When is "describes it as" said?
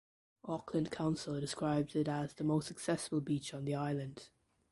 1.39-2.33